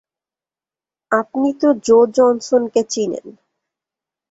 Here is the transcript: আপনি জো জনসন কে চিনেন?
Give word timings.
আপনি 1.11 1.49
জো 1.85 1.97
জনসন 2.15 2.63
কে 2.73 2.81
চিনেন? 2.91 3.25